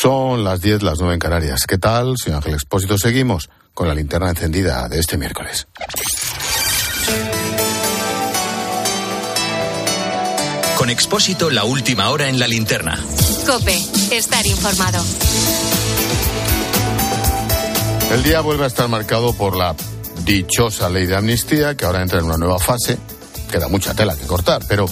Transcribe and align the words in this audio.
Son 0.00 0.44
las 0.44 0.60
10, 0.60 0.84
las 0.84 0.98
9 1.00 1.14
en 1.14 1.18
Canarias. 1.18 1.64
¿Qué 1.66 1.76
tal? 1.76 2.14
Soy 2.16 2.32
Ángel 2.32 2.54
Expósito. 2.54 2.96
Seguimos 2.98 3.50
con 3.74 3.88
la 3.88 3.94
linterna 3.94 4.28
encendida 4.28 4.88
de 4.88 5.00
este 5.00 5.16
miércoles. 5.16 5.66
Con 10.76 10.88
Expósito, 10.90 11.50
la 11.50 11.64
última 11.64 12.10
hora 12.10 12.28
en 12.28 12.38
la 12.38 12.46
linterna. 12.46 12.96
Cope, 13.44 13.76
estar 14.12 14.46
informado. 14.46 15.04
El 18.12 18.22
día 18.22 18.40
vuelve 18.40 18.64
a 18.64 18.68
estar 18.68 18.88
marcado 18.88 19.32
por 19.32 19.56
la 19.56 19.74
dichosa 20.24 20.88
ley 20.88 21.06
de 21.06 21.16
amnistía, 21.16 21.76
que 21.76 21.86
ahora 21.86 22.02
entra 22.02 22.20
en 22.20 22.26
una 22.26 22.36
nueva 22.36 22.60
fase. 22.60 22.98
Queda 23.50 23.66
mucha 23.66 23.94
tela 23.94 24.16
que 24.16 24.26
cortar, 24.26 24.62
pero 24.68 24.86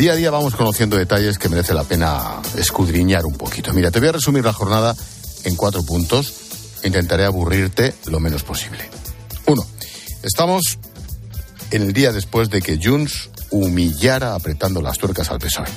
día 0.00 0.12
a 0.12 0.16
día 0.16 0.30
vamos 0.30 0.54
conociendo 0.54 0.96
detalles 0.96 1.36
que 1.36 1.50
merece 1.50 1.74
la 1.74 1.84
pena 1.84 2.40
escudriñar 2.56 3.26
un 3.26 3.34
poquito. 3.34 3.74
Mira, 3.74 3.90
te 3.90 4.00
voy 4.00 4.08
a 4.08 4.12
resumir 4.12 4.42
la 4.42 4.54
jornada 4.54 4.96
en 5.44 5.56
cuatro 5.56 5.82
puntos. 5.82 6.32
Intentaré 6.82 7.26
aburrirte 7.26 7.92
lo 8.06 8.18
menos 8.18 8.42
posible. 8.42 8.88
Uno, 9.44 9.62
estamos 10.22 10.78
en 11.70 11.82
el 11.82 11.92
día 11.92 12.12
después 12.12 12.48
de 12.48 12.62
que 12.62 12.80
Junts 12.82 13.28
humillara 13.50 14.34
apretando 14.34 14.80
las 14.80 14.96
tuercas 14.96 15.30
al 15.30 15.38
PSOE. 15.38 15.68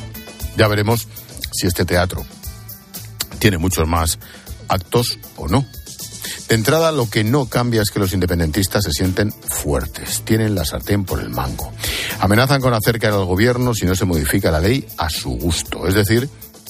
Ya 0.56 0.70
veremos 0.70 1.06
si 1.52 1.68
este 1.68 1.84
teatro 1.84 2.26
tiene 3.40 3.58
muchos 3.58 3.90
más 3.90 4.20
actos 4.70 5.20
o 5.36 5.50
no. 5.50 5.66
De 6.48 6.56
entrada, 6.56 6.94
lo 6.94 7.10
que 7.10 7.26
no 7.26 7.48
cambia 7.48 7.82
es 7.82 7.92
que 7.92 8.00
los 8.00 8.14
independentistas 8.14 8.86
se 8.86 8.94
sienten 8.94 9.34
fuertes, 9.34 10.22
tienen 10.24 10.56
la 10.56 10.64
sartén 10.64 11.04
por 11.04 11.20
el 11.20 11.30
mango. 11.30 11.74
Amenazan 12.24 12.62
con 12.62 12.74
hacer 12.74 13.00
caer 13.00 13.16
al 13.16 13.26
gobierno 13.26 13.74
si 13.74 13.86
no 13.86 13.98
se 13.98 14.06
modifica 14.06 14.50
la 14.50 14.62
ley 14.62 14.88
a 14.98 15.10
su 15.10 15.32
gusto. 15.32 15.88
Es 15.88 15.94
decir, 15.94 16.30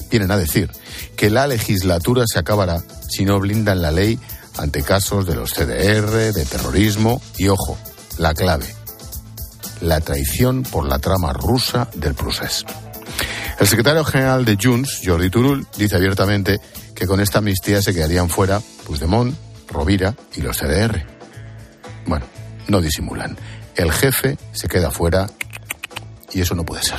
vienen 0.09 0.31
a 0.31 0.37
decir 0.37 0.71
que 1.15 1.29
la 1.29 1.45
legislatura 1.45 2.23
se 2.25 2.39
acabará 2.39 2.81
si 3.07 3.23
no 3.23 3.39
blindan 3.39 3.83
la 3.83 3.91
ley 3.91 4.17
ante 4.57 4.81
casos 4.81 5.27
de 5.27 5.35
los 5.35 5.53
CDR, 5.53 6.33
de 6.33 6.45
terrorismo 6.45 7.21
y, 7.37 7.49
ojo, 7.49 7.77
la 8.17 8.33
clave, 8.33 8.65
la 9.79 10.01
traición 10.01 10.63
por 10.63 10.87
la 10.87 10.97
trama 10.97 11.33
rusa 11.33 11.87
del 11.93 12.15
procés. 12.15 12.65
El 13.59 13.67
secretario 13.67 14.03
general 14.05 14.45
de 14.45 14.57
Junts, 14.59 15.01
Jordi 15.05 15.29
Turul, 15.29 15.67
dice 15.77 15.97
abiertamente 15.97 16.59
que 16.95 17.05
con 17.05 17.19
esta 17.19 17.37
amnistía 17.37 17.79
se 17.83 17.93
quedarían 17.93 18.27
fuera 18.27 18.59
Puigdemont, 18.87 19.35
Rovira 19.69 20.15
y 20.35 20.41
los 20.41 20.57
CDR. 20.57 21.05
Bueno, 22.07 22.25
no 22.69 22.81
disimulan. 22.81 23.37
El 23.75 23.91
jefe 23.91 24.37
se 24.51 24.67
queda 24.67 24.91
fuera 24.91 25.27
y 26.33 26.41
eso 26.41 26.55
no 26.55 26.65
puede 26.65 26.83
ser. 26.83 26.97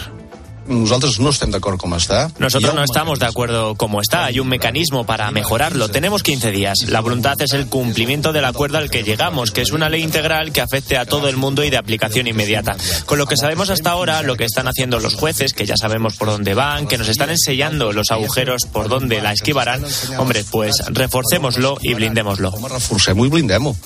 Nosotros 0.66 1.20
no 1.20 1.28
estamos 1.30 1.52
de 1.52 1.58
acuerdo 1.58 1.78
como 1.78 1.96
está. 1.96 2.30
Nosotros 2.38 2.74
no 2.74 2.82
estamos 2.82 3.18
de 3.18 3.26
acuerdo 3.26 3.74
como 3.74 4.00
está. 4.00 4.24
Hay 4.24 4.40
un 4.40 4.48
mecanismo 4.48 5.04
para 5.04 5.30
mejorarlo. 5.30 5.88
Tenemos 5.88 6.22
15 6.22 6.50
días. 6.50 6.88
La 6.88 7.00
voluntad 7.00 7.40
es 7.40 7.52
el 7.52 7.66
cumplimiento 7.66 8.32
del 8.32 8.46
acuerdo 8.46 8.78
al 8.78 8.90
que 8.90 9.02
llegamos, 9.02 9.50
que 9.50 9.60
es 9.60 9.72
una 9.72 9.90
ley 9.90 10.02
integral 10.02 10.52
que 10.52 10.62
afecte 10.62 10.96
a 10.96 11.04
todo 11.04 11.28
el 11.28 11.36
mundo 11.36 11.64
y 11.64 11.70
de 11.70 11.76
aplicación 11.76 12.26
inmediata. 12.26 12.76
Con 13.04 13.18
lo 13.18 13.26
que 13.26 13.36
sabemos 13.36 13.68
hasta 13.70 13.90
ahora, 13.90 14.22
lo 14.22 14.36
que 14.36 14.44
están 14.44 14.66
haciendo 14.66 15.00
los 15.00 15.14
jueces, 15.14 15.52
que 15.52 15.66
ya 15.66 15.76
sabemos 15.76 16.16
por 16.16 16.28
dónde 16.28 16.54
van, 16.54 16.86
que 16.86 16.98
nos 16.98 17.08
están 17.08 17.30
enseñando 17.30 17.92
los 17.92 18.10
agujeros 18.10 18.62
por 18.72 18.88
dónde 18.88 19.20
la 19.20 19.32
esquivarán, 19.32 19.84
hombre, 20.18 20.44
pues 20.50 20.82
reforcémoslo 20.88 21.76
y 21.82 21.94
blindémoslo. 21.94 22.52
Reforcemos 22.52 23.26
y 23.26 23.30
blindemos. 23.30 23.76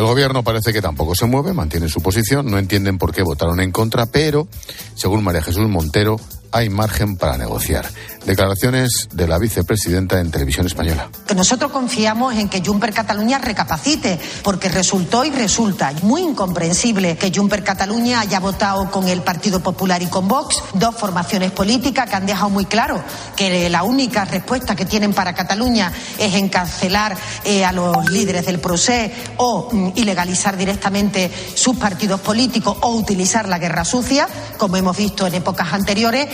El 0.00 0.06
gobierno 0.06 0.42
parece 0.42 0.72
que 0.72 0.80
tampoco 0.80 1.14
se 1.14 1.26
mueve, 1.26 1.52
mantiene 1.52 1.86
su 1.90 2.00
posición, 2.00 2.50
no 2.50 2.56
entienden 2.56 2.96
por 2.96 3.12
qué 3.12 3.22
votaron 3.22 3.60
en 3.60 3.70
contra, 3.70 4.06
pero, 4.06 4.48
según 4.94 5.22
María 5.22 5.42
Jesús 5.42 5.68
Montero, 5.68 6.18
hay 6.52 6.70
margen 6.70 7.18
para 7.18 7.36
negociar. 7.36 7.86
Declaraciones 8.24 9.08
de 9.12 9.26
la 9.26 9.38
vicepresidenta 9.38 10.20
en 10.20 10.30
televisión 10.30 10.66
española. 10.66 11.08
Nosotros 11.34 11.72
confiamos 11.72 12.34
en 12.34 12.48
que 12.48 12.62
Jumper 12.64 12.92
Cataluña 12.92 13.38
recapacite, 13.38 14.18
porque 14.42 14.68
resultó 14.68 15.24
y 15.24 15.30
resulta 15.30 15.92
muy 16.02 16.22
incomprensible 16.22 17.16
que 17.16 17.32
Jumper 17.34 17.64
Cataluña 17.64 18.20
haya 18.20 18.40
votado 18.40 18.90
con 18.90 19.08
el 19.08 19.22
Partido 19.22 19.60
Popular 19.60 20.02
y 20.02 20.06
con 20.06 20.28
Vox, 20.28 20.62
dos 20.74 20.94
formaciones 20.94 21.50
políticas 21.52 22.08
que 22.08 22.16
han 22.16 22.26
dejado 22.26 22.50
muy 22.50 22.66
claro 22.66 23.02
que 23.36 23.68
la 23.70 23.82
única 23.82 24.24
respuesta 24.24 24.76
que 24.76 24.84
tienen 24.84 25.12
para 25.12 25.34
Cataluña 25.34 25.92
es 26.18 26.34
encarcelar 26.34 27.16
eh, 27.44 27.64
a 27.64 27.72
los 27.72 28.10
líderes 28.10 28.46
del 28.46 28.60
procés 28.60 29.12
o 29.36 29.68
mm, 29.72 29.92
ilegalizar 29.96 30.56
directamente 30.56 31.30
sus 31.54 31.76
partidos 31.76 32.20
políticos 32.20 32.76
o 32.82 32.90
utilizar 32.90 33.48
la 33.48 33.58
guerra 33.58 33.84
sucia, 33.84 34.28
como 34.58 34.76
hemos 34.76 34.96
visto 34.96 35.26
en 35.26 35.34
épocas 35.34 35.72
anteriores. 35.72 36.28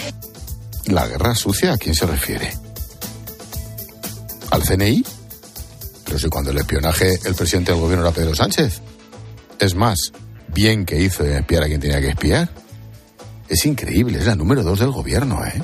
¿La 0.86 1.06
guerra 1.06 1.34
sucia 1.34 1.72
a 1.72 1.76
quién 1.76 1.94
se 1.94 2.06
refiere? 2.06 2.52
¿Al 4.50 4.62
CNI? 4.62 5.04
Pero 6.04 6.18
si 6.18 6.28
cuando 6.28 6.52
el 6.52 6.58
espionaje 6.58 7.18
el 7.24 7.34
presidente 7.34 7.72
del 7.72 7.80
gobierno 7.80 8.04
era 8.06 8.14
Pedro 8.14 8.34
Sánchez. 8.34 8.80
Es 9.58 9.74
más, 9.74 10.12
bien 10.48 10.84
que 10.86 11.00
hizo 11.00 11.24
de 11.24 11.38
espiar 11.38 11.64
a 11.64 11.66
quien 11.66 11.80
tenía 11.80 12.00
que 12.00 12.10
espiar. 12.10 12.48
Es 13.48 13.66
increíble, 13.66 14.18
es 14.18 14.26
la 14.26 14.36
número 14.36 14.62
dos 14.62 14.78
del 14.78 14.90
gobierno, 14.90 15.44
¿eh? 15.44 15.62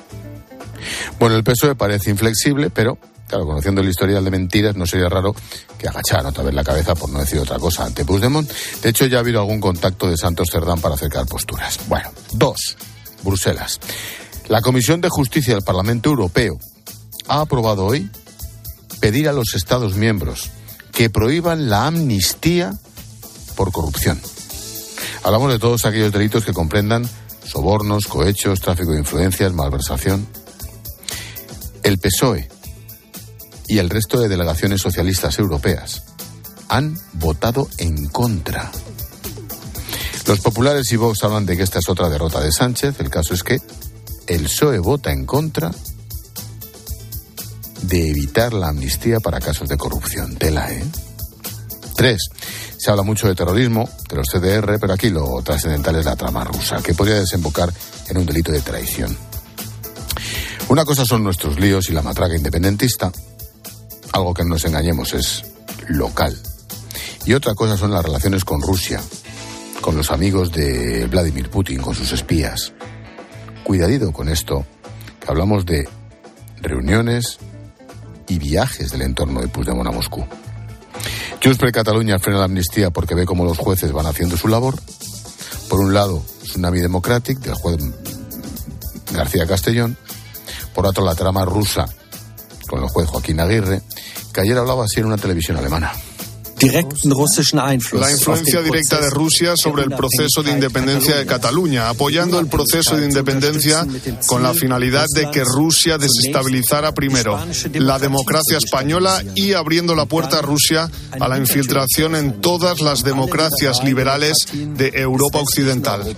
Bueno, 1.18 1.36
el 1.36 1.44
PSOE 1.44 1.76
parece 1.76 2.10
inflexible, 2.10 2.70
pero, 2.70 2.98
claro, 3.28 3.46
conociendo 3.46 3.80
el 3.80 3.88
historial 3.88 4.24
de 4.24 4.30
mentiras, 4.30 4.74
no 4.74 4.86
sería 4.86 5.08
raro 5.08 5.34
que 5.78 5.88
agacharan 5.88 6.26
otra 6.26 6.42
vez 6.42 6.54
la 6.54 6.64
cabeza, 6.64 6.96
por 6.96 7.10
no 7.10 7.20
decir 7.20 7.38
otra 7.38 7.58
cosa, 7.58 7.84
ante 7.84 8.04
Puigdemont. 8.04 8.50
De 8.82 8.90
hecho, 8.90 9.06
ya 9.06 9.18
ha 9.18 9.20
habido 9.20 9.40
algún 9.40 9.60
contacto 9.60 10.10
de 10.10 10.16
Santos 10.16 10.48
Cerdán 10.50 10.80
para 10.80 10.96
acercar 10.96 11.26
posturas. 11.26 11.78
Bueno, 11.86 12.10
dos. 12.32 12.76
Bruselas. 13.22 13.78
La 14.48 14.60
Comisión 14.60 15.00
de 15.00 15.08
Justicia 15.08 15.54
del 15.54 15.62
Parlamento 15.62 16.10
Europeo 16.10 16.58
ha 17.28 17.40
aprobado 17.40 17.86
hoy 17.86 18.10
pedir 19.00 19.28
a 19.28 19.32
los 19.32 19.54
Estados 19.54 19.94
miembros 19.94 20.50
que 20.92 21.10
prohíban 21.10 21.70
la 21.70 21.86
amnistía 21.86 22.74
por 23.56 23.72
corrupción. 23.72 24.20
Hablamos 25.22 25.52
de 25.52 25.58
todos 25.58 25.84
aquellos 25.84 26.12
delitos 26.12 26.44
que 26.44 26.52
comprendan 26.52 27.08
sobornos, 27.44 28.06
cohechos, 28.06 28.60
tráfico 28.60 28.92
de 28.92 28.98
influencias, 28.98 29.52
malversación. 29.52 30.26
El 31.82 31.98
PSOE 31.98 32.48
y 33.68 33.78
el 33.78 33.90
resto 33.90 34.20
de 34.20 34.28
delegaciones 34.28 34.80
socialistas 34.80 35.38
europeas 35.38 36.02
han 36.68 36.98
votado 37.14 37.68
en 37.78 38.06
contra. 38.06 38.70
Los 40.26 40.40
populares 40.40 40.90
y 40.92 40.96
Vox 40.96 41.24
hablan 41.24 41.46
de 41.46 41.56
que 41.56 41.62
esta 41.62 41.78
es 41.78 41.88
otra 41.88 42.08
derrota 42.08 42.40
de 42.40 42.52
Sánchez. 42.52 43.00
El 43.00 43.10
caso 43.10 43.34
es 43.34 43.42
que 43.42 43.60
el 44.26 44.44
PSOE 44.44 44.78
vota 44.78 45.12
en 45.12 45.24
contra 45.24 45.70
de 47.82 48.10
evitar 48.10 48.52
la 48.52 48.68
amnistía 48.68 49.20
para 49.20 49.40
casos 49.40 49.68
de 49.68 49.76
corrupción. 49.76 50.36
Tela, 50.36 50.72
¿eh? 50.72 50.84
Tres. 51.96 52.28
Se 52.78 52.90
habla 52.90 53.02
mucho 53.02 53.28
de 53.28 53.34
terrorismo, 53.34 53.88
de 54.08 54.16
los 54.16 54.28
CDR, 54.28 54.78
pero 54.80 54.92
aquí 54.92 55.10
lo 55.10 55.42
trascendental 55.42 55.96
es 55.96 56.04
la 56.04 56.16
trama 56.16 56.44
rusa, 56.44 56.82
que 56.82 56.94
podría 56.94 57.20
desembocar 57.20 57.72
en 58.08 58.18
un 58.18 58.26
delito 58.26 58.50
de 58.50 58.60
traición. 58.60 59.16
Una 60.68 60.84
cosa 60.84 61.04
son 61.04 61.22
nuestros 61.22 61.60
líos 61.60 61.90
y 61.90 61.92
la 61.92 62.02
matraca 62.02 62.36
independentista, 62.36 63.12
algo 64.12 64.34
que 64.34 64.42
no 64.42 64.50
nos 64.50 64.64
engañemos 64.64 65.14
es 65.14 65.44
local. 65.88 66.36
Y 67.24 67.34
otra 67.34 67.54
cosa 67.54 67.76
son 67.76 67.92
las 67.92 68.04
relaciones 68.04 68.44
con 68.44 68.60
Rusia, 68.60 69.00
con 69.80 69.96
los 69.96 70.10
amigos 70.10 70.50
de 70.50 71.06
Vladimir 71.06 71.50
Putin, 71.50 71.80
con 71.80 71.94
sus 71.94 72.12
espías. 72.12 72.72
Cuidadito 73.64 74.12
con 74.12 74.28
esto, 74.28 74.66
que 75.20 75.30
hablamos 75.30 75.64
de 75.64 75.88
reuniones 76.60 77.38
y 78.28 78.38
viajes 78.38 78.90
del 78.92 79.02
entorno 79.02 79.40
de 79.40 79.48
Puigdemont 79.48 79.88
a 79.88 79.92
Moscú. 79.92 80.24
Junts 81.42 81.58
per 81.58 81.72
Cataluña 81.72 82.18
frena 82.18 82.38
la 82.38 82.44
amnistía 82.44 82.90
porque 82.90 83.14
ve 83.14 83.26
cómo 83.26 83.44
los 83.44 83.58
jueces 83.58 83.92
van 83.92 84.06
haciendo 84.06 84.36
su 84.36 84.48
labor. 84.48 84.76
Por 85.68 85.80
un 85.80 85.92
lado, 85.94 86.24
Tsunami 86.44 86.80
Democratic 86.80 87.38
del 87.38 87.54
juez 87.54 87.78
García 89.12 89.46
Castellón. 89.46 89.96
Por 90.74 90.86
otro, 90.86 91.04
la 91.04 91.14
trama 91.14 91.44
rusa 91.44 91.86
con 92.68 92.82
el 92.82 92.88
juez 92.88 93.08
Joaquín 93.08 93.40
Aguirre, 93.40 93.82
que 94.32 94.40
ayer 94.40 94.56
hablaba 94.56 94.84
así 94.84 95.00
en 95.00 95.06
una 95.06 95.18
televisión 95.18 95.56
alemana. 95.56 95.92
La 98.00 98.10
influencia 98.10 98.62
directa 98.62 99.00
de 99.00 99.10
Rusia 99.10 99.54
sobre 99.56 99.82
el 99.82 99.90
proceso 99.90 100.42
de 100.42 100.52
independencia 100.52 101.16
de 101.16 101.26
Cataluña, 101.26 101.88
apoyando 101.88 102.38
el 102.38 102.46
proceso 102.46 102.96
de 102.96 103.06
independencia 103.06 103.86
con 104.26 104.42
la 104.42 104.54
finalidad 104.54 105.06
de 105.14 105.30
que 105.30 105.44
Rusia 105.44 105.98
desestabilizara 105.98 106.92
primero 106.92 107.38
la 107.74 107.98
democracia 107.98 108.58
española 108.58 109.22
y 109.34 109.54
abriendo 109.54 109.94
la 109.94 110.06
puerta 110.06 110.38
a 110.38 110.42
Rusia 110.42 110.90
a 111.18 111.28
la 111.28 111.38
infiltración 111.38 112.16
en 112.16 112.40
todas 112.40 112.80
las 112.80 113.02
democracias 113.02 113.82
liberales 113.84 114.36
de 114.52 114.92
Europa 114.94 115.38
Occidental. 115.38 116.16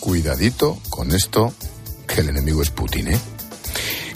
Cuidadito 0.00 0.78
con 0.90 1.12
esto, 1.12 1.54
que 2.06 2.20
el 2.20 2.28
enemigo 2.28 2.62
es 2.62 2.70
Putin, 2.70 3.08
¿eh? 3.08 3.18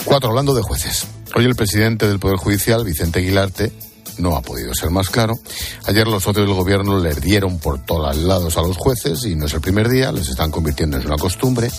Cuatro, 0.05 0.31
hablando 0.31 0.55
de 0.55 0.63
jueces. 0.63 1.07
Hoy 1.35 1.45
el 1.45 1.55
presidente 1.55 2.09
del 2.09 2.19
Poder 2.19 2.37
Judicial, 2.37 2.85
Vicente 2.85 3.19
Aguilarte, 3.19 3.73
no 4.19 4.37
ha 4.37 4.43
podido 4.43 4.75
ser 4.75 4.91
más 4.91 5.11
claro. 5.11 5.39
Ayer 5.87 6.07
los 6.07 6.23
socios 6.23 6.47
del 6.47 6.55
gobierno 6.55 6.99
le 6.99 7.15
dieron 7.15 7.59
por 7.59 7.85
todos 7.85 8.17
lados 8.17 8.57
a 8.57 8.63
los 8.63 8.77
jueces 8.77 9.25
y 9.25 9.35
no 9.35 9.47
es 9.47 9.55
el 9.55 9.61
primer 9.61 9.89
día, 9.89 10.13
les 10.13 10.29
están 10.29 10.51
convirtiendo 10.51 10.97
en 10.97 11.07
una 11.07 11.17
costumbre. 11.17 11.71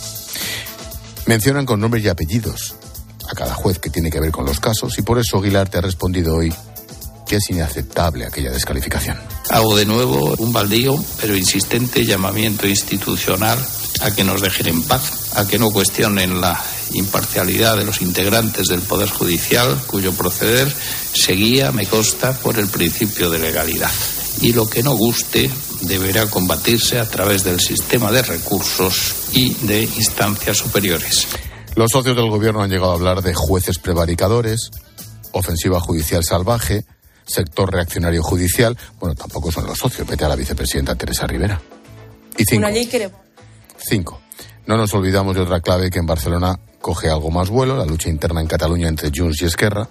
Mencionan 1.25 1.65
con 1.65 1.80
nombres 1.80 2.03
y 2.03 2.09
apellidos 2.09 2.75
a 3.30 3.36
cada 3.36 3.53
juez 3.53 3.80
que 3.80 3.89
tiene 3.89 4.09
que 4.09 4.19
ver 4.19 4.31
con 4.31 4.45
los 4.45 4.59
casos 4.59 4.97
y 4.97 5.01
por 5.03 5.19
eso 5.19 5.38
Aguilar 5.38 5.69
te 5.69 5.77
ha 5.77 5.81
respondido 5.81 6.36
hoy 6.36 6.53
que 7.27 7.36
es 7.36 7.50
inaceptable 7.51 8.25
aquella 8.25 8.51
descalificación. 8.51 9.18
Hago 9.50 9.77
de 9.77 9.85
nuevo 9.85 10.33
un 10.39 10.51
baldío, 10.51 10.95
pero 11.21 11.38
insistente 11.38 12.03
llamamiento 12.03 12.68
institucional 12.68 13.59
a 14.01 14.12
que 14.12 14.24
nos 14.24 14.42
dejen 14.42 14.68
en 14.68 14.83
paz, 14.83 15.35
a 15.35 15.45
que 15.47 15.59
no 15.59 15.69
cuestionen 15.69 16.42
la 16.42 16.59
imparcialidad 16.94 17.77
de 17.77 17.86
los 17.86 18.01
integrantes 18.01 18.68
del 18.68 18.81
Poder 18.81 19.09
Judicial, 19.09 19.77
cuyo 19.88 20.13
proceder 20.13 20.74
seguía, 21.13 21.71
me 21.71 21.86
consta, 21.86 22.33
por 22.33 22.59
el 22.59 22.68
principio 22.68 23.30
de 23.30 23.39
legalidad. 23.39 23.91
Y 24.41 24.53
lo 24.53 24.69
que 24.69 24.83
no 24.83 24.95
guste 24.95 25.50
deberá 25.81 26.27
combatirse 26.27 27.00
a 27.00 27.09
través 27.09 27.44
del 27.44 27.59
sistema 27.59 28.12
de 28.12 28.21
recursos 28.21 29.15
y 29.33 29.53
de 29.65 29.83
instancias 29.83 30.57
superiores. 30.57 31.27
Los 31.75 31.91
socios 31.91 32.15
del 32.15 32.30
gobierno 32.30 32.62
han 32.62 32.69
llegado 32.69 32.92
a 32.92 32.95
hablar 32.95 33.21
de 33.21 33.33
jueces 33.33 33.80
prevaricadores, 33.80 34.69
ofensiva 35.31 35.80
judicial 35.80 36.24
salvaje, 36.24 36.85
sector 37.25 37.71
reaccionario 37.71 38.24
judicial. 38.24 38.77
Bueno, 39.00 39.15
tampoco 39.15 39.51
son 39.51 39.65
los 39.65 39.77
socios. 39.77 40.07
Vete 40.07 40.25
a 40.25 40.30
la 40.30 40.35
vicepresidenta 40.35 40.95
Teresa 40.95 41.27
Rivera. 41.27 41.62
Y 42.38 42.44
cinco. 42.45 42.57
Una 42.57 42.71
ley 42.71 42.88
que... 42.88 43.09
Cinco. 43.77 44.21
No 44.65 44.77
nos 44.77 44.94
olvidamos 44.94 45.35
de 45.35 45.42
otra 45.42 45.62
clave 45.62 45.89
que 45.89 46.00
en 46.00 46.06
Barcelona 46.06 46.59
coge 46.81 47.09
algo 47.09 47.29
más 47.29 47.49
vuelo, 47.49 47.77
la 47.77 47.85
lucha 47.85 48.09
interna 48.09 48.41
en 48.41 48.47
Cataluña 48.47 48.87
entre 48.87 49.11
Junts 49.13 49.41
y 49.41 49.45
Esquerra. 49.45 49.87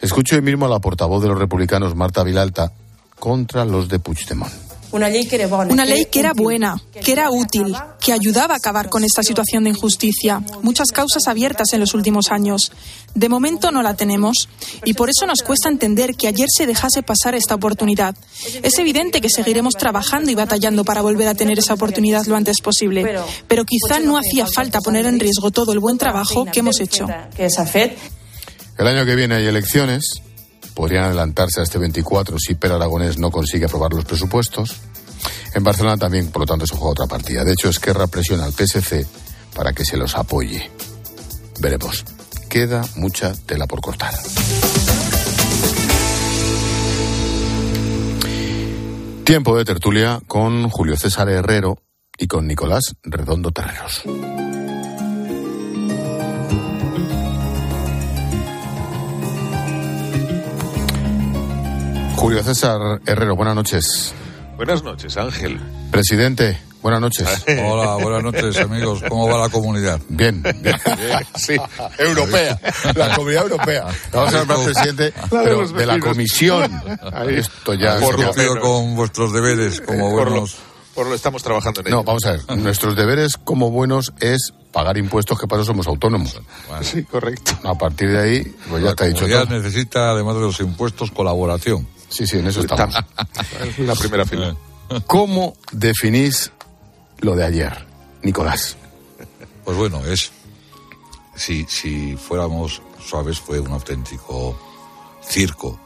Escucho 0.00 0.36
hoy 0.36 0.42
mismo 0.42 0.66
a 0.66 0.68
la 0.68 0.80
portavoz 0.80 1.22
de 1.22 1.28
los 1.28 1.38
republicanos, 1.38 1.94
Marta 1.94 2.22
Vilalta, 2.22 2.72
contra 3.18 3.64
los 3.64 3.88
de 3.88 3.98
Puigdemont. 3.98 4.52
Una 4.92 5.08
ley 5.08 5.26
que 5.26 5.36
era 5.36 5.46
buena. 5.46 5.72
Una 5.72 5.84
ley 5.86 6.06
que 6.06 6.20
era 6.20 6.34
buena, 6.34 6.76
que 7.02 7.12
era 7.12 7.30
útil, 7.30 7.74
que 8.02 8.12
ayudaba 8.12 8.54
a 8.54 8.56
acabar 8.56 8.88
con 8.88 9.04
esta 9.04 9.22
situación 9.22 9.64
de 9.64 9.70
injusticia. 9.70 10.42
Muchas 10.62 10.88
causas 10.88 11.28
abiertas 11.28 11.68
en 11.72 11.80
los 11.80 11.94
últimos 11.94 12.30
años. 12.30 12.72
De 13.14 13.28
momento 13.28 13.70
no 13.70 13.82
la 13.82 13.94
tenemos 13.94 14.48
y 14.84 14.94
por 14.94 15.08
eso 15.08 15.26
nos 15.26 15.42
cuesta 15.42 15.68
entender 15.68 16.14
que 16.14 16.28
ayer 16.28 16.48
se 16.54 16.66
dejase 16.66 17.02
pasar 17.02 17.34
esta 17.34 17.54
oportunidad. 17.54 18.16
Es 18.62 18.78
evidente 18.78 19.20
que 19.20 19.28
seguiremos 19.28 19.74
trabajando 19.74 20.30
y 20.30 20.34
batallando 20.34 20.84
para 20.84 21.02
volver 21.02 21.28
a 21.28 21.34
tener 21.34 21.58
esa 21.58 21.74
oportunidad 21.74 22.26
lo 22.26 22.36
antes 22.36 22.60
posible, 22.60 23.18
pero 23.46 23.64
quizá 23.64 24.00
no 24.00 24.18
hacía 24.18 24.46
falta 24.46 24.80
poner 24.80 25.06
en 25.06 25.20
riesgo 25.20 25.50
todo 25.50 25.72
el 25.72 25.78
buen 25.78 25.98
trabajo 25.98 26.44
que 26.46 26.60
hemos 26.60 26.80
hecho. 26.80 27.06
El 28.78 28.86
año 28.86 29.04
que 29.04 29.14
viene 29.14 29.36
hay 29.36 29.46
elecciones 29.46 30.22
podrían 30.74 31.04
adelantarse 31.04 31.60
a 31.60 31.62
este 31.62 31.78
24 31.78 32.38
si 32.38 32.54
Per 32.54 32.72
Aragonés 32.72 33.18
no 33.18 33.30
consigue 33.30 33.66
aprobar 33.66 33.92
los 33.92 34.04
presupuestos. 34.04 34.76
En 35.54 35.64
Barcelona 35.64 35.96
también, 35.96 36.30
por 36.30 36.40
lo 36.40 36.46
tanto, 36.46 36.66
se 36.66 36.74
juega 36.74 36.92
otra 36.92 37.06
partida. 37.06 37.44
De 37.44 37.52
hecho, 37.52 37.68
Esquerra 37.68 38.06
presiona 38.06 38.44
al 38.44 38.52
PSC 38.52 39.06
para 39.54 39.72
que 39.72 39.84
se 39.84 39.96
los 39.96 40.16
apoye. 40.16 40.70
Veremos. 41.60 42.04
Queda 42.48 42.82
mucha 42.96 43.32
tela 43.46 43.66
por 43.66 43.80
cortar. 43.80 44.14
Tiempo 49.24 49.56
de 49.56 49.64
tertulia 49.64 50.20
con 50.26 50.68
Julio 50.68 50.96
César 50.96 51.28
Herrero 51.28 51.78
y 52.18 52.26
con 52.26 52.46
Nicolás 52.46 52.96
Redondo 53.02 53.50
Terreros. 53.50 54.02
Julio 62.16 62.42
César 62.42 63.00
Herrero, 63.06 63.34
buenas 63.34 63.54
noches. 63.54 64.14
Buenas 64.64 64.84
noches, 64.84 65.16
Ángel. 65.16 65.58
Presidente, 65.90 66.56
buenas 66.82 67.00
noches. 67.00 67.26
Hola, 67.66 67.96
buenas 67.96 68.22
noches, 68.22 68.56
amigos. 68.58 69.02
¿Cómo 69.08 69.28
va 69.28 69.36
la 69.36 69.48
comunidad? 69.48 70.00
Bien, 70.08 70.40
bien. 70.40 70.76
sí, 71.34 71.56
europea. 71.98 72.60
La 72.94 73.12
comunidad 73.16 73.42
europea. 73.42 73.86
Vamos 74.12 74.32
a 74.32 74.38
hablar, 74.38 74.58
presidente, 74.64 75.12
pero 75.28 75.66
de 75.66 75.84
la 75.84 75.98
comisión. 75.98 76.80
Esto 77.28 77.74
ya. 77.74 77.98
Por 77.98 78.60
con 78.60 78.94
vuestros 78.94 79.32
deberes 79.32 79.80
como 79.80 80.12
buenos. 80.12 80.58
Por 80.94 81.08
lo 81.08 81.14
estamos 81.16 81.42
trabajando 81.42 81.80
en 81.80 81.88
ello. 81.88 81.96
No, 81.96 82.04
vamos 82.04 82.24
a 82.24 82.30
ver. 82.30 82.56
Nuestros 82.56 82.94
deberes 82.94 83.38
como 83.38 83.72
buenos 83.72 84.12
es 84.20 84.54
pagar 84.70 84.96
impuestos, 84.96 85.40
que 85.40 85.48
para 85.48 85.62
eso 85.62 85.72
somos 85.72 85.88
autónomos. 85.88 86.40
Sí, 86.82 87.02
correcto. 87.02 87.58
A 87.64 87.74
partir 87.74 88.10
de 88.10 88.20
ahí, 88.20 88.56
pues 88.70 88.84
ya 88.84 88.90
está 88.90 89.06
dicho 89.06 89.26
todo. 89.26 89.44
necesita, 89.46 90.12
además 90.12 90.36
de 90.36 90.42
los 90.42 90.60
impuestos, 90.60 91.10
colaboración. 91.10 91.84
Sí, 92.12 92.26
sí, 92.26 92.38
en 92.38 92.46
eso 92.46 92.60
estamos. 92.60 92.94
la 93.78 93.94
primera 93.94 94.26
fila. 94.26 94.54
¿Cómo 95.06 95.54
definís 95.72 96.52
lo 97.20 97.34
de 97.34 97.44
ayer, 97.44 97.86
Nicolás? 98.22 98.76
Pues 99.64 99.76
bueno, 99.76 100.04
es. 100.04 100.30
Si, 101.34 101.64
si 101.64 102.14
fuéramos 102.16 102.82
suaves, 103.02 103.40
fue 103.40 103.58
un 103.58 103.72
auténtico 103.72 104.58
circo. 105.26 105.80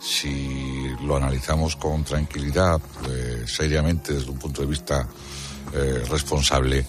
Si 0.00 0.88
lo 1.02 1.16
analizamos 1.16 1.74
con 1.74 2.04
tranquilidad, 2.04 2.80
eh, 3.08 3.44
seriamente, 3.46 4.12
desde 4.12 4.30
un 4.30 4.38
punto 4.38 4.62
de 4.62 4.68
vista 4.68 5.08
eh, 5.72 6.04
responsable, 6.08 6.86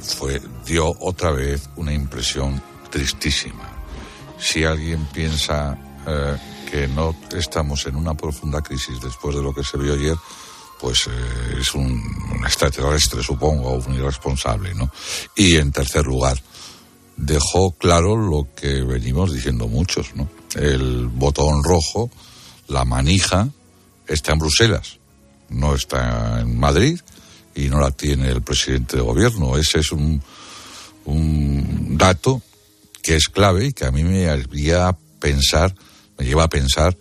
fue, 0.00 0.40
dio 0.64 0.90
otra 1.00 1.32
vez 1.32 1.68
una 1.76 1.92
impresión 1.92 2.62
tristísima. 2.90 3.68
Si 4.38 4.64
alguien 4.64 5.04
piensa 5.12 5.76
eh, 6.06 6.36
que 6.70 6.86
no 6.88 7.14
estamos 7.36 7.86
en 7.86 7.96
una 7.96 8.14
profunda 8.14 8.62
crisis 8.62 9.00
después 9.00 9.34
de 9.34 9.42
lo 9.42 9.52
que 9.52 9.64
se 9.64 9.76
vio 9.76 9.94
ayer, 9.94 10.16
pues 10.80 11.08
eh, 11.08 11.58
es 11.60 11.74
un, 11.74 11.84
un, 11.84 12.44
extraterrestre, 12.44 13.22
supongo, 13.22 13.72
un 13.72 13.94
irresponsable, 13.94 14.74
¿no? 14.74 14.90
Y 15.34 15.56
en 15.56 15.72
tercer 15.72 16.06
lugar, 16.06 16.40
dejó 17.16 17.72
claro 17.72 18.16
lo 18.16 18.48
que 18.54 18.82
venimos 18.82 19.32
diciendo 19.32 19.68
muchos, 19.68 20.14
¿no? 20.14 20.28
El 20.54 21.08
botón 21.08 21.62
rojo, 21.62 22.10
la 22.68 22.84
manija, 22.84 23.48
está 24.06 24.32
en 24.32 24.38
Bruselas, 24.38 24.98
no 25.48 25.74
está 25.74 26.40
en 26.40 26.58
Madrid 26.58 27.00
y 27.54 27.68
no 27.68 27.80
la 27.80 27.90
tiene 27.90 28.28
el 28.28 28.42
presidente 28.42 28.96
de 28.96 29.02
gobierno. 29.02 29.56
Ese 29.56 29.80
es 29.80 29.92
un, 29.92 30.22
un 31.04 31.98
dato 31.98 32.40
que 33.02 33.16
es 33.16 33.28
clave 33.28 33.66
y 33.66 33.72
que 33.72 33.86
a 33.86 33.90
mí 33.90 34.04
me 34.04 34.28
haría 34.28 34.96
pensar 35.18 35.74
me 36.20 36.26
lleva 36.26 36.44
a 36.44 36.48
pensar 36.50 36.94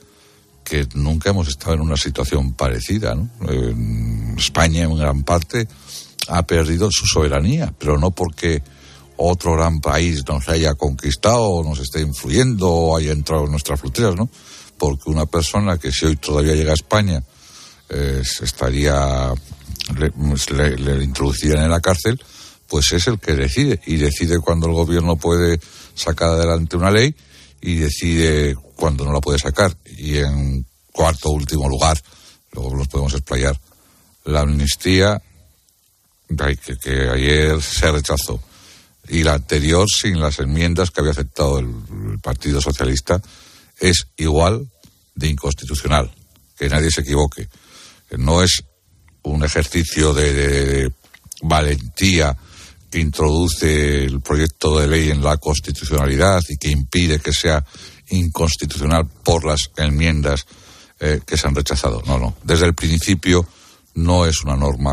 que 0.63 0.87
nunca 0.93 1.31
hemos 1.31 1.49
estado 1.49 1.73
en 1.73 1.81
una 1.81 1.97
situación 1.97 2.53
parecida. 2.53 3.15
¿no? 3.15 3.29
En 3.49 4.35
España, 4.37 4.83
en 4.83 4.95
gran 4.95 5.23
parte, 5.23 5.67
ha 6.29 6.43
perdido 6.43 6.89
su 6.89 7.05
soberanía, 7.05 7.73
pero 7.77 7.97
no 7.97 8.11
porque 8.11 8.63
otro 9.17 9.55
gran 9.55 9.81
país 9.81 10.23
nos 10.25 10.47
haya 10.47 10.73
conquistado, 10.75 11.61
nos 11.63 11.79
esté 11.79 11.99
influyendo 11.99 12.69
o 12.69 12.97
haya 12.97 13.11
entrado 13.11 13.43
en 13.43 13.51
nuestras 13.51 13.81
fronteras, 13.81 14.15
¿no? 14.15 14.29
Porque 14.77 15.09
una 15.09 15.25
persona 15.25 15.77
que 15.77 15.91
si 15.91 16.05
hoy 16.05 16.15
todavía 16.15 16.55
llega 16.55 16.71
a 16.71 16.75
España 16.75 17.21
eh, 17.89 18.23
estaría 18.41 19.33
le, 19.97 20.13
le, 20.55 20.77
le 20.77 21.03
introducirían 21.03 21.63
en 21.63 21.71
la 21.71 21.81
cárcel, 21.81 22.23
pues 22.69 22.93
es 22.93 23.07
el 23.07 23.19
que 23.19 23.33
decide 23.33 23.81
y 23.85 23.97
decide 23.97 24.39
cuando 24.39 24.67
el 24.67 24.73
gobierno 24.73 25.17
puede 25.17 25.59
sacar 25.95 26.29
adelante 26.29 26.77
una 26.77 26.91
ley 26.91 27.13
y 27.61 27.75
decide 27.75 28.55
cuando 28.75 29.05
no 29.05 29.13
la 29.13 29.19
puede 29.19 29.39
sacar. 29.39 29.75
Y 29.85 30.17
en 30.17 30.65
cuarto, 30.91 31.29
último 31.31 31.67
lugar, 31.67 32.01
luego 32.51 32.75
nos 32.75 32.87
podemos 32.87 33.13
explayar, 33.13 33.59
la 34.25 34.41
amnistía 34.41 35.21
que, 36.83 37.09
ayer 37.09 37.61
se 37.61 37.91
rechazó 37.91 38.41
y 39.07 39.23
la 39.23 39.33
anterior 39.33 39.87
sin 39.89 40.19
las 40.19 40.39
enmiendas 40.39 40.91
que 40.91 41.01
había 41.01 41.11
aceptado 41.11 41.59
el, 41.59 42.19
Partido 42.21 42.61
Socialista 42.61 43.21
es 43.79 44.07
igual 44.17 44.69
de 45.15 45.29
inconstitucional. 45.29 46.13
Que 46.57 46.67
nadie 46.67 46.91
se 46.91 47.01
equivoque. 47.01 47.47
No 48.17 48.43
es 48.43 48.61
un 49.23 49.43
ejercicio 49.45 50.13
de 50.13 50.91
valentía 51.41 52.37
que 52.89 52.99
introduce 52.99 54.03
el 54.03 54.21
proyecto 54.21 54.79
de 54.79 54.87
ley 54.87 55.09
en 55.09 55.23
la 55.23 55.37
constitucionalidad 55.37 56.41
y 56.49 56.57
que 56.57 56.69
impide 56.69 57.19
que 57.19 57.31
sea 57.31 57.63
inconstitucional 58.09 59.07
por 59.23 59.45
las 59.45 59.59
enmiendas 59.77 60.45
eh, 60.99 61.21
que 61.25 61.37
se 61.37 61.47
han 61.47 61.55
rechazado. 61.55 62.01
No, 62.05 62.17
no. 62.19 62.35
Desde 62.43 62.65
el 62.65 62.73
principio 62.73 63.47
no 63.95 64.25
es 64.25 64.41
una 64.43 64.55
norma 64.55 64.87